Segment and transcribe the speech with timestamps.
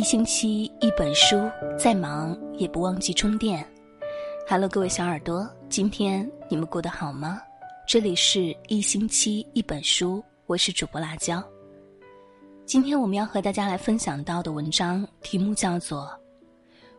[0.00, 1.36] 一星期一本书，
[1.78, 3.62] 再忙也不忘记充电。
[4.48, 7.38] Hello，各位小耳朵，今天你们过得好吗？
[7.86, 11.44] 这里是一星期一本书，我是主播辣椒。
[12.64, 16.04] 今天我们要和大家来分享到的文章题目叫做《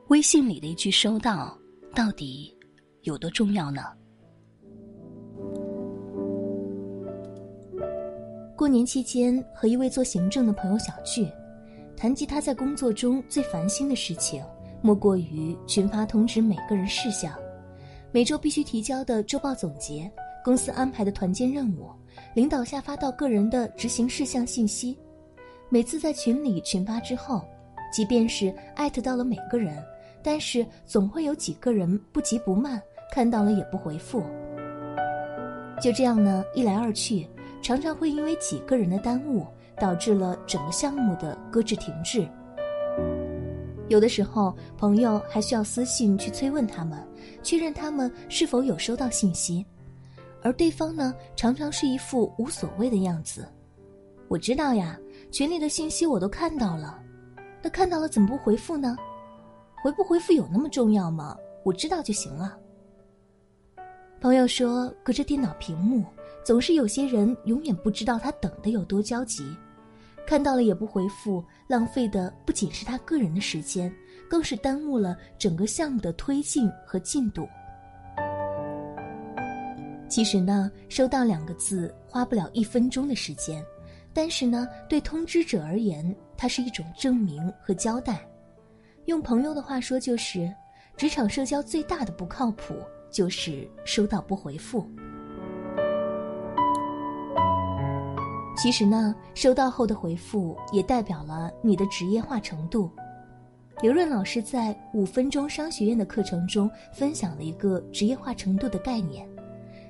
[0.10, 1.58] 微信里的一句收到
[1.96, 2.56] 到底
[3.02, 3.82] 有多重要呢》。
[8.56, 11.28] 过年期间，和一位做行政的朋友小聚。
[12.02, 14.44] 谈及他在工作中最烦心的事情，
[14.82, 17.32] 莫过于群发通知每个人事项，
[18.12, 20.12] 每周必须提交的周报总结，
[20.44, 21.92] 公司安排的团建任务，
[22.34, 24.98] 领导下发到个人的执行事项信息。
[25.70, 27.46] 每次在群里群发之后，
[27.94, 29.78] 即便是艾特到了每个人，
[30.24, 34.24] 但是总会有几个人不急不慢看到了也不回复。
[35.80, 37.28] 就这样呢，一来二去，
[37.62, 39.46] 常常会因为几个人的耽误。
[39.82, 42.30] 导致了整个项目的搁置停滞。
[43.90, 47.04] 有的时候，朋友还需要私信去催问他们，
[47.42, 49.66] 确认他们是否有收到信息，
[50.44, 53.44] 而对方呢，常常是一副无所谓的样子。
[54.28, 54.96] 我知道呀，
[55.32, 57.02] 群里的信息我都看到了，
[57.64, 58.96] 那看到了怎么不回复呢？
[59.84, 61.36] 回不回复有那么重要吗？
[61.66, 62.56] 我知道就行了。
[64.22, 66.06] 朋友说，隔着电脑屏幕，
[66.46, 69.44] 总是有些人永远不知道他等的有多焦急。
[70.26, 73.94] 看到了也不回复，浪费的不仅是他个人的时间，
[74.30, 77.48] 更是耽误了整个项目的推进和进度。
[80.08, 83.64] 其实呢，收到两个字花不了一分钟的时间，
[84.14, 88.26] 但是呢，对通知者而言，它是一种证明和交代。
[89.06, 90.54] 用朋友的话说，就是
[90.98, 92.76] 职场社交最大的不靠谱，
[93.10, 94.86] 就是收到不回复。
[98.62, 102.92] 其实呢，收到后的回复也代表了你的职业化程度。
[103.82, 109.28] 刘润老师在五分钟商学院的课程中分享了一个职业化程度的概念。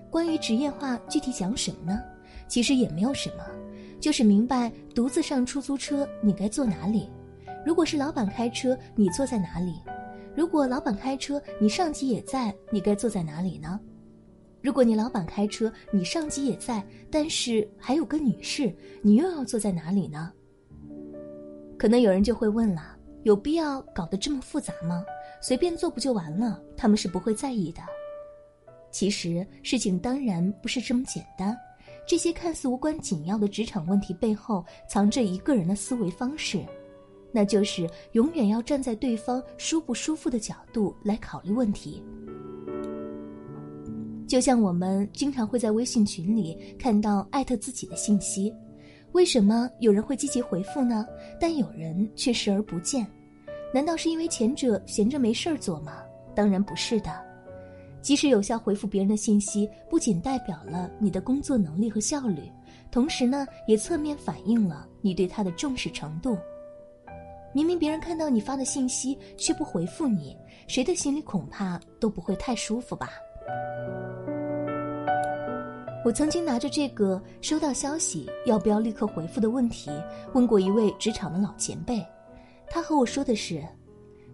[0.09, 1.99] 关于职业化，具体讲什么呢？
[2.47, 3.43] 其实也没有什么，
[3.99, 7.09] 就是明白独自上出租车你该坐哪里；
[7.65, 9.73] 如果是老板开车，你坐在哪里；
[10.33, 13.77] 如果老板开车，你上级也在，你该坐在哪里呢？
[14.61, 20.31] 如果你老板开车，你上级也在，但是还有个女士，你又要坐在哪里呢？
[21.77, 25.03] 可能有人就会问了：有必要搞得这么复杂吗？
[25.41, 26.61] 随便坐不就完了？
[26.77, 27.81] 他们是不会在意的。
[28.91, 31.57] 其实事情当然不是这么简单，
[32.05, 36.63] 这些看似无关紧要的职场问题背后，藏着一个人的思维方式，
[37.31, 42.03] 那就是永远要站在对方舒不舒服的角度来考虑问题。
[44.31, 48.55] 就像我们经常会在微信群里看到艾特自己的信息，
[49.11, 51.05] 为什么有人会积极回复呢？
[51.37, 53.05] 但有人却视而不见？
[53.73, 56.01] 难道是因为前者闲着没事儿做吗？
[56.33, 57.11] 当然不是的。
[58.01, 62.49] 及时有效回复别人的信息，不仅代表了你的工作能力和效率，
[62.89, 66.37] 同时呢，也侧面反映了你对他的重视程度。
[67.53, 70.37] 明明别人看到你发的信息却不回复你，
[70.69, 73.09] 谁的心里恐怕都不会太舒服吧？
[76.03, 79.91] 我曾经拿着这个收到消息要不要立刻回复的问题，
[80.33, 82.03] 问过一位职场的老前辈，
[82.67, 83.63] 他和我说的是：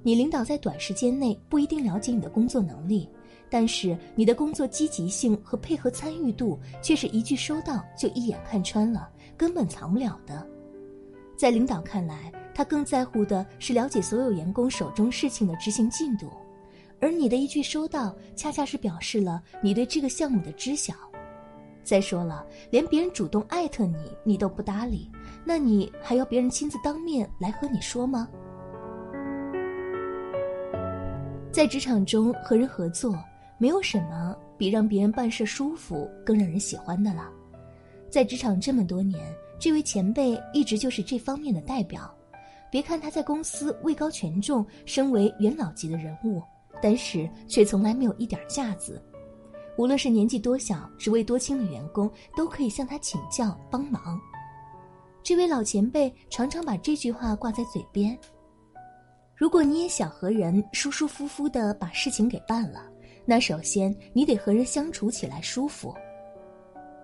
[0.02, 3.10] 你领导在短时间内不一定了解你的工作能力，
[3.50, 10.48] 但是你的工作积极性和配合参与度却是一句收到就一眼看穿了，根本藏不了的。
[11.36, 16.32] 在领导看来，他更在乎的是了解所有员工手中事情的执行进度，
[17.02, 20.94] 而你的一句收到，恰恰是表示了你对这个项目的知晓。
[21.88, 25.10] 再说了，连别人主动艾特你，你都不搭理，
[25.46, 28.28] 那你还要别人亲自当面来和你说吗？
[31.50, 33.18] 在职场中和人合作，
[33.58, 37.32] 没有什么比让别人办事舒服更让人喜欢的了。
[38.10, 42.14] 在职场这么多年，这位前辈一直就是这方面的代表。
[42.70, 46.44] 别看他在公司位高权重，身为元老级的人物，
[46.82, 49.02] 但是却从来没有一点架子。
[49.78, 54.20] 无论是年纪多小、职位多轻的员工，都可以向他请教帮忙。
[55.24, 58.18] 这位老前辈常常把这句话挂在嘴边
[59.38, 62.90] ：“如果你也想和人舒舒服服的把事情给办了，
[63.24, 65.94] 那首先你得和人相处起来舒服。”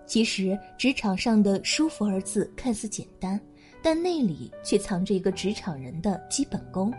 [0.06, 3.40] 其实，职场上的“舒服”二字看似简单，
[3.82, 6.92] 但内里却藏着一个职场人的基本功。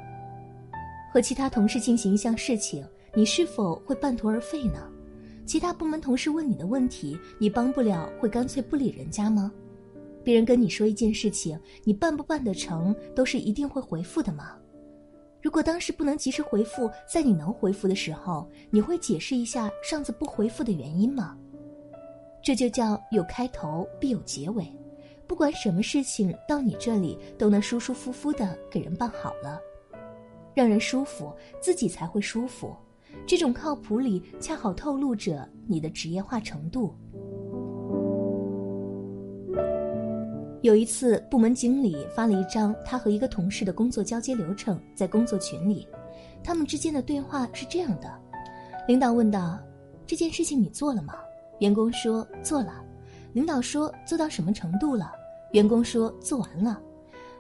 [1.12, 4.90] 和其他同事进行一项事情，你是否会半途而废呢？
[5.46, 9.52] 其他部门同事问你的问题，你帮不了，会干脆不理人家吗？
[10.24, 14.58] 别人跟你说一件事情，你办不办得成，都是一定会回复的吗？
[15.40, 21.38] 如果当时不能及时回复，在你能回复的时候，你会解释一下上次不回复的原因吗？
[22.42, 24.66] 这就叫有开头必有结尾，
[25.28, 29.60] 不管什么事情到你这里都能舒舒服服的给人办好了，
[30.56, 31.32] 让人舒服，
[31.62, 32.76] 自己才会舒服。
[33.28, 36.94] 这种靠谱里恰好透露着你的职业化程度。
[40.62, 45.88] 有一次，部门经理发了一张他和一个同事的工作交接流程在工作群里，
[46.44, 48.12] 他们之间的对话是这样的：
[48.88, 49.60] 领导问道
[50.08, 51.14] ：“这件事情你做了吗？”
[51.60, 52.84] 员工说：“做了。”
[53.34, 55.12] 领导说：“做到什么程度了？”
[55.54, 56.82] 员工说：“做完了。”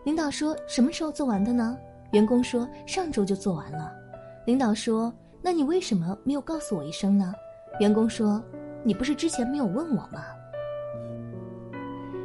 [0.05, 1.77] 领导说：“什么时候做完的呢？”
[2.13, 3.91] 员工说：“上周就做完了。”
[4.45, 5.11] 领导说
[5.45, 7.31] ：“那你为什么没有告诉我一声呢？”
[7.79, 8.43] 员工说
[8.83, 10.25] ：“你不是之前没有问我吗？”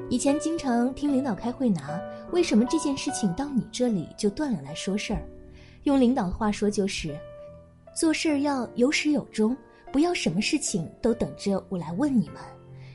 [0.08, 2.00] 以前经常听领导开会拿
[2.32, 5.20] “为什么这件事情到你这里就断了”来说事儿，
[5.82, 7.14] 用领导的话说就是：
[7.94, 9.55] 做事儿要有始有终，
[9.93, 12.37] 不要什么事情都等着我来问你们。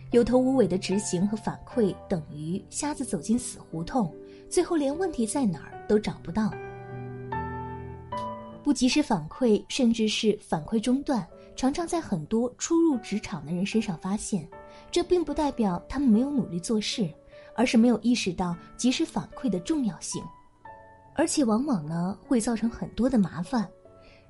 [0.10, 4.12] 有头无尾的执行和反馈等于瞎子走进死胡同，
[4.50, 6.52] 最后连问题在哪儿都找不到。
[8.66, 11.24] 不及时反馈，甚至是反馈中断，
[11.56, 14.50] 常常在很多初入职场的人身上发现。
[14.90, 17.08] 这并不代表他们没有努力做事，
[17.56, 20.20] 而是没有意识到及时反馈的重要性，
[21.14, 23.70] 而且往往呢会造成很多的麻烦，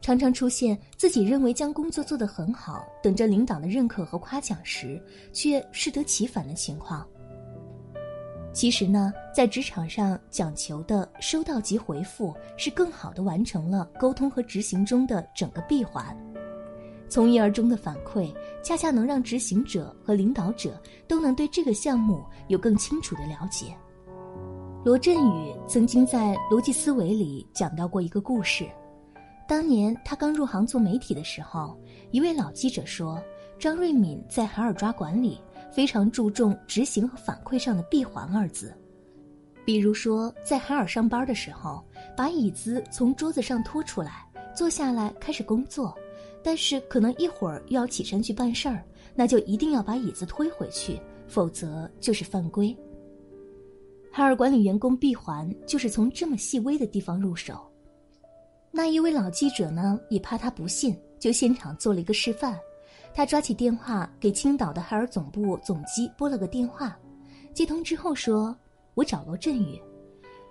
[0.01, 7.07] 常常出现自己认为将工作做得很好，等着领导的认可和夸奖时，却适得其反的情况。
[8.55, 16.17] 其实呢，在职场上讲求的收到及回复，是更好的完成了沟通和执行中的整个闭环。
[17.09, 23.75] 从一而终的反馈，恰恰能让执行者和领导者都能对这个项目有更清楚的了解。
[24.85, 28.65] 罗振宇曾经在《逻辑思维》里讲到过一个故事：
[29.49, 31.77] 当年他刚入行做媒体的时候，
[32.09, 33.21] 一位老记者说，
[33.59, 35.41] 张瑞敏在海尔抓管理
[35.75, 38.73] 非常注重执行和反馈上的闭环二字。
[39.65, 41.83] 比如说，在海尔上班的时候，
[42.15, 44.25] 把椅子从桌子上拖出来，
[44.55, 45.93] 坐下来开始工作。
[46.41, 48.83] 但是可能一会儿又要起身去办事儿，
[49.15, 52.73] 那就一定要把椅子推回去，否则就是犯规。
[54.11, 57.69] 海尔管理员工闭环就是从这么细微的地方入手。
[58.71, 62.57] 那一位老记者呢，也怕他不信，就现场做了一个示范。
[63.15, 66.99] 他抓起电话给青岛的海尔总部总机拨了个电话，
[67.53, 68.53] 接通之后说
[68.93, 69.81] ：“我找罗振宇。”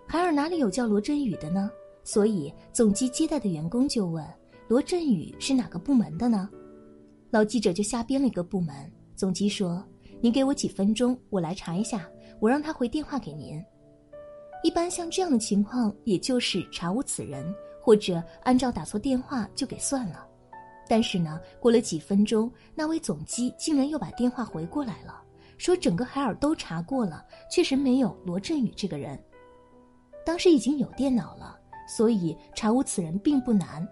[0.08, 1.70] 海尔哪里有叫罗振宇的呢？
[2.04, 4.26] 所以总机接待的员工就问。
[4.66, 6.48] 罗振宇是哪个部门的呢？
[7.30, 8.74] 老记者就瞎编了一个部门。
[9.14, 9.84] 总机说
[10.22, 12.08] ：“您给我几分钟，我来查一下，
[12.40, 13.62] 我让他回电话给您。”
[14.64, 20.26] 一般像这样的情况，也就是查无此人，或者按照打错电话就给算了。
[20.88, 25.22] 但是呢，过了几分钟，那位总机竟然又把电话回过来了，
[25.56, 29.18] 说整个海尔都查过了，确实没有罗振宇这个人。
[30.24, 33.86] 当时已经有电脑了，所以查无此人并不难。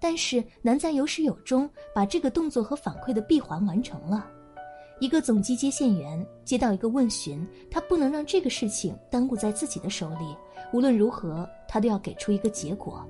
[0.00, 4.30] 但是难在有始有终，把这个动作和反馈的闭环完成了。
[5.00, 10.36] 一个总机接线员接到一个问询，他不能让这个事情耽误在自己的手里，
[10.72, 13.04] 无论如何，他都要给出一个结果。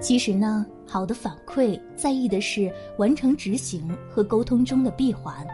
[0.00, 5.46] 其实呢，好的反馈在意的是完成执行和沟通中的闭环。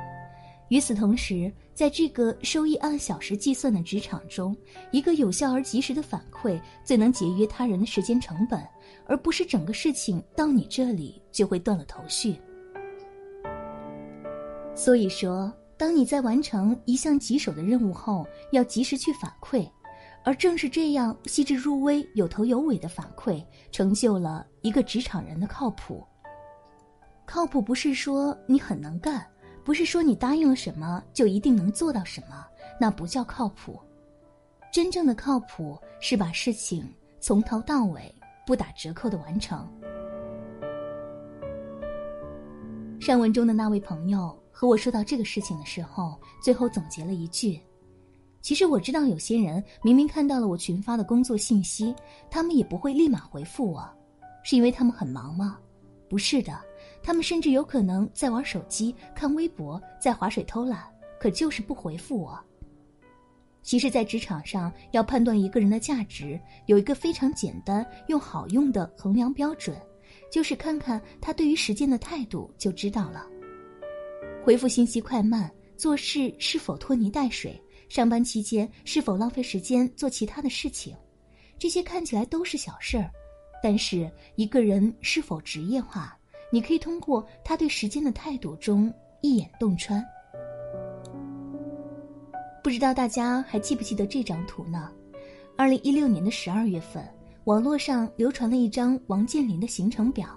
[0.69, 4.57] 与此同时，在这个收益按小时计算的职场中，
[4.91, 8.61] 一个有效而及时的反馈最能节约他人的时间成本，
[9.07, 12.37] 而不是整个事情到你这里就会断了头绪。
[14.75, 19.69] 所以说，当你在完成一项棘手的任务后，要及时去反馈，
[20.27, 26.05] 而正是这样细致入微、有头有尾的反馈，成就了一个职场人的靠谱。
[27.25, 29.25] 靠谱不是说你很能干。
[29.65, 32.47] 不是说你答应了什么就一定能做到什么，
[32.81, 33.81] 那不叫靠谱。
[34.73, 38.15] 真正的靠谱是把事情从头到尾
[38.47, 39.69] 不打折扣的完成。
[43.01, 47.61] 上文中的那位朋友和我说到这个事情的时候，最后总结了一句
[48.47, 51.93] ：“其实我知道有些人明明看到了我群发的工作信息，
[52.31, 53.85] 他们也不会立马回复我，
[54.45, 55.59] 是因为他们很忙吗？
[56.09, 56.57] 不是的。”
[57.03, 60.85] 他们甚至有可能在玩手机、看微博，在划水偷懒，
[61.19, 62.39] 可就是不回复我。
[63.65, 69.77] 其实，在职场上要判断一个人的价值，有一个非常简单又好用的衡量标准，
[70.31, 73.27] 就是看看他对于时间的态度就知道了。
[74.45, 80.95] 回复信息快慢，做事是否拖泥带水，上班期间是否浪费时间做其他的事情，
[81.59, 83.11] 这些看起来都是小事儿，
[83.63, 86.19] 但是一个人是否职业化，
[86.53, 90.05] 你可以通过他对时间的态度中一眼洞穿。
[92.63, 94.91] 不知道大家还记不记得这张图呢？
[95.57, 97.09] 二零一六年的十二月份，
[97.45, 100.29] 网络上流传了一张王健林的行程表。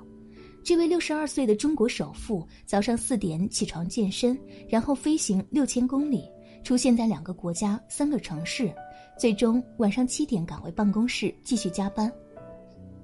[0.64, 4.40] 这位六十二岁的中国首富，早上四点起床健身，
[4.70, 6.30] 然后飞行六千公里，
[6.64, 8.74] 出现在两个国家、三个城市，
[9.18, 12.12] 最终晚上七点赶回办公室继续加班。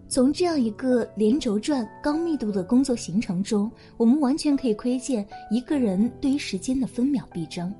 [0.07, 7.73] 从这样一个连轴转、高密度的工作行程中，我们完全可以窥见一个人对于时间的分秒必争。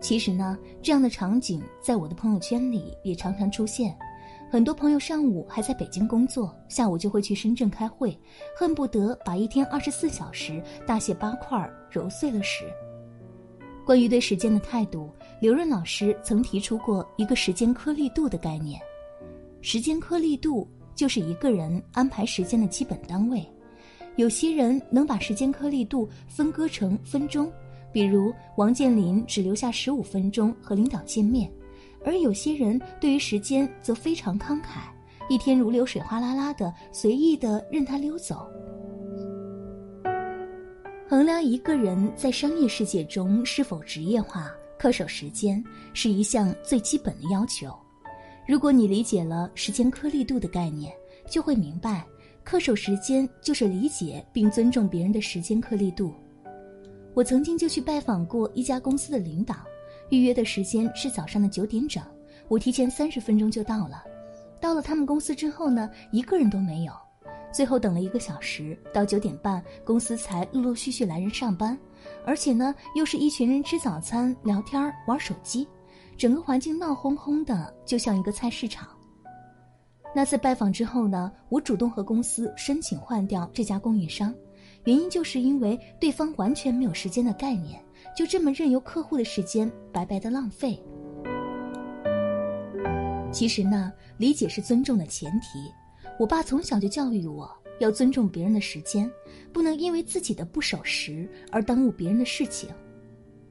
[0.00, 3.96] 其实呢，这样的场景在我的朋友圈里也常常出现。
[4.50, 8.16] 很多朋友上午还在北京工作，下午就会去深圳开会，
[8.56, 12.64] 恨不得把一天二十四小时大卸八块揉碎了使。
[13.84, 15.10] 关于对时间的态度，
[15.40, 18.80] 刘润老师曾提出过一个时间颗粒度的概念。
[19.60, 23.44] 时间颗粒度就是一个人安排时间的基本单位。
[24.16, 27.52] 有些人能把时间颗粒度分割成分钟。
[27.92, 31.48] 比如王健林只留下十五分钟和领导见面，
[32.04, 34.80] 而有些人对于时间则非常慷慨，
[35.28, 38.48] 一天如流水，哗啦啦的随意的任它溜走。
[41.14, 47.72] 衡量一个人在商业世界中是否职业化、恪守时间，是一项最基本的要求。
[48.48, 50.92] 如果你理解了时间颗粒度的概念，
[51.30, 52.04] 就会明白，
[52.44, 56.12] 恪守时间就是理解并尊重别人的时间颗粒度。
[57.14, 59.54] 我曾经就去拜访过一家公司的领导，
[60.10, 62.02] 预约的时间是早上的九点整，
[62.48, 64.02] 我提前三十分钟就到了。
[64.60, 66.92] 到了他们公司之后呢，一个人都没有。
[67.52, 71.78] 最后等了一个小时，到九点半，公司才陆陆续续来人上班，
[72.26, 75.68] 而且呢，又是一群人吃早餐、聊天、玩手机，
[76.16, 78.88] 整个环境闹哄哄的，就像一个菜市场。
[80.16, 84.34] 那次拜访之后呢，我主动和公司申请换掉这家供应商。
[84.84, 87.82] 原因就是因为对方完全没有时间的概念，
[88.16, 90.78] 就这么任由客户的时间白白的浪费。
[93.32, 95.72] 其实呢，理解是尊重的前提。
[96.18, 99.10] 我爸从小就教育我要尊重别人的时间，
[99.52, 102.70] 不能因为自己的不守时而耽误别人的事情。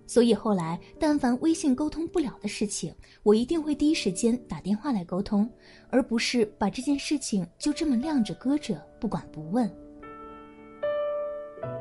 [0.06, 2.94] 所以后来，但凡微信沟通不了的事情，
[3.24, 5.50] 我一定会第一时间打电话来沟通，
[5.90, 9.70] 而不是把这件事情就这么晾着搁着不管不问。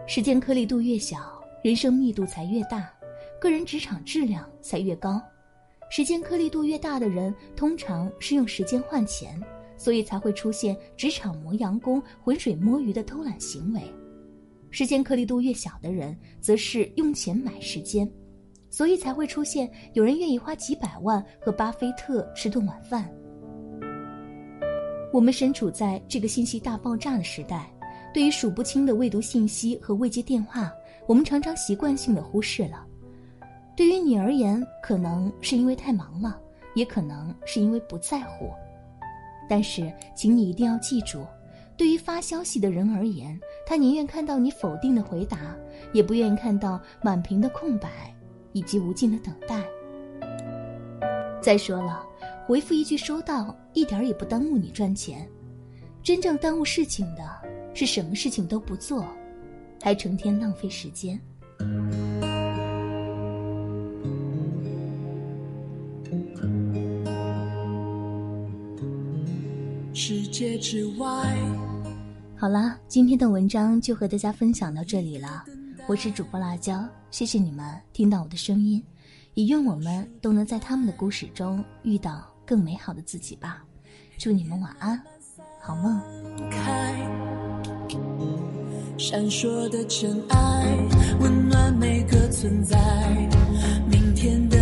[0.06, 2.92] 时间颗粒度越小，人生密度才越大，
[3.40, 5.20] 个人职场质量才越高。
[5.90, 9.40] 时间颗粒度越大的人，通常是用时间换钱，
[9.82, 13.80] 所以才会出现职场磨洋工、浑水摸鱼的偷懒行为；
[14.70, 18.08] 时间颗粒度越小的人，则是用钱买时间，
[18.70, 23.12] 所以才会出现有人愿意花几百万和巴菲特吃顿晚饭。
[25.12, 27.68] 我们身处在这个信息大爆炸的时代。
[28.14, 30.72] 对于数不清的未读信息和未接电话，
[31.08, 32.86] 我们常常习惯性的忽视了。
[33.74, 36.40] 对于你而言，可能是因为太忙了，
[36.76, 38.48] 也可能是因为不在乎。
[39.48, 41.26] 但是，请你一定要记住，
[41.76, 45.56] 对于发消息的人而言，他宁愿看到你否定的回答，
[45.92, 47.88] 也不愿意看到满屏的空白
[48.52, 49.64] 以及无尽的等待。
[51.40, 52.04] 再说了，
[52.46, 55.28] 回复一句收到，一点也不耽误你赚钱。
[56.02, 57.22] 真正耽误事情的。
[57.74, 59.02] 是什么事情都不做，
[59.80, 61.18] 还成天浪费时间。
[70.42, 71.06] 界之外，
[72.36, 75.44] 好啦，今天的文章就和大家分享到这里了。
[75.86, 78.82] 我是主播辣椒，谢谢你们听到我的声音，
[79.34, 83.62] 也愿我们都能在他们的故事中遇到更美好的自己吧。
[84.18, 85.00] 祝你们晚安，
[85.60, 86.02] 好梦。
[88.98, 90.76] 闪烁的尘埃，
[91.20, 92.76] 温暖每个存在。
[93.88, 94.61] 明天的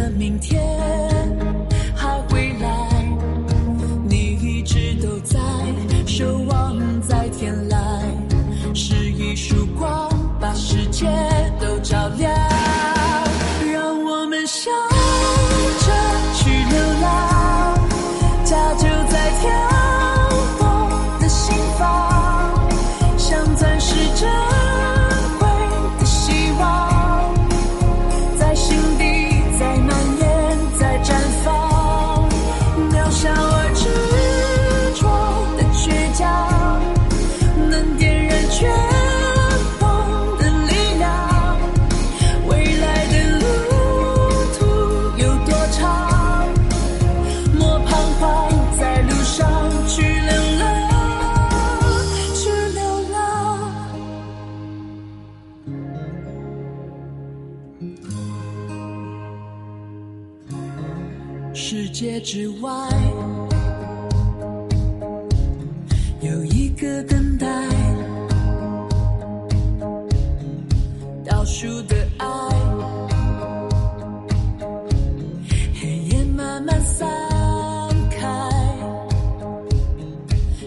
[61.63, 62.71] 世界之外，
[66.23, 67.47] 有一个等待，
[71.23, 72.27] 倒数的爱，
[75.79, 77.07] 黑夜慢慢散
[78.11, 78.27] 开，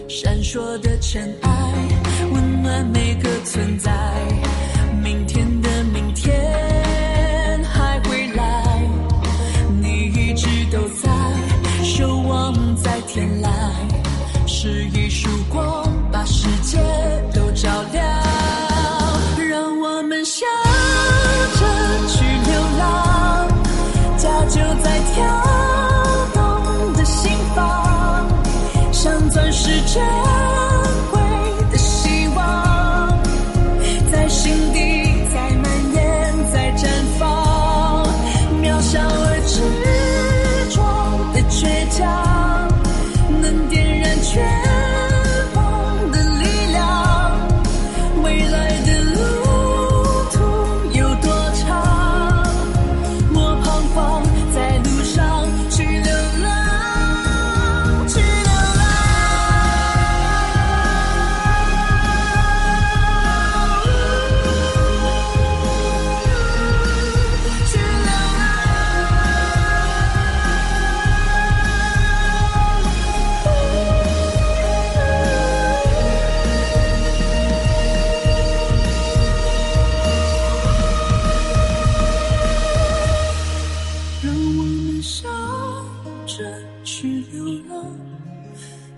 [0.08, 1.72] 闪烁的尘埃，
[2.32, 3.93] 温暖每个存在。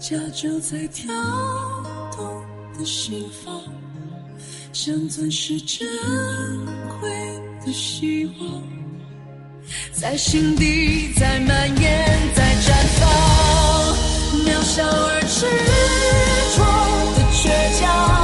[0.08, 1.12] 家就在跳
[2.12, 2.40] 动
[2.78, 3.60] 的心房，
[4.72, 5.84] 像钻石珍
[7.00, 7.10] 贵
[7.66, 8.62] 的希望，
[9.92, 13.96] 在心底，在蔓延，在绽放，
[14.44, 15.44] 渺小而执
[16.54, 16.62] 着
[17.16, 18.15] 的倔强。